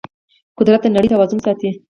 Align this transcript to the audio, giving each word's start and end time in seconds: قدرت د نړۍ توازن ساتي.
قدرت 0.57 0.79
د 0.83 0.87
نړۍ 0.95 1.07
توازن 1.13 1.39
ساتي. 1.45 1.69